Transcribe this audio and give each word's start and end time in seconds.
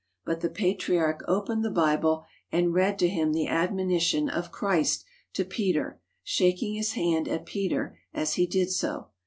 But 0.25 0.41
the 0.41 0.49
Patriarch 0.49 1.23
opened 1.27 1.63
the 1.63 1.69
Bible 1.69 2.25
and 2.51 2.73
read 2.73 2.97
to 2.97 3.07
him 3.07 3.33
the 3.33 3.45
admonition 3.45 4.29
of 4.29 4.51
Christ 4.51 5.05
to 5.33 5.45
Peter, 5.45 6.01
shaking 6.23 6.73
his 6.73 6.93
hand 6.93 7.27
at 7.27 7.45
Peter 7.45 7.99
as 8.11 8.33
he 8.33 8.47
did 8.47 8.71
so. 8.71 9.09